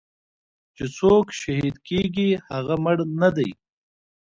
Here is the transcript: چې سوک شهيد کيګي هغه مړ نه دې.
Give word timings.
چې 0.75 0.85
سوک 0.97 1.27
شهيد 1.41 1.75
کيګي 1.87 2.29
هغه 2.51 2.75
مړ 2.83 2.97
نه 3.21 3.29
دې. 3.35 3.49